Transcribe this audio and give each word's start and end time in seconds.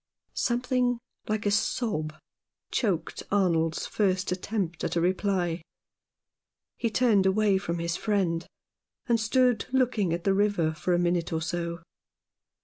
Something 0.33 0.97
like 1.27 1.45
a 1.45 1.51
sob 1.51 2.15
choked 2.71 3.21
Arnold's 3.31 3.85
first 3.85 4.31
attempt 4.31 4.83
at 4.83 4.95
a 4.95 4.99
reply; 4.99 5.61
he 6.75 6.89
turned 6.89 7.27
away 7.27 7.59
from 7.59 7.77
his 7.77 7.97
friend, 7.97 8.47
and 9.05 9.19
stood 9.19 9.67
looking 9.71 10.11
at 10.11 10.23
the 10.23 10.33
river 10.33 10.73
for 10.73 10.95
a 10.95 10.97
minute 10.97 11.31
or 11.31 11.41
so. 11.43 11.83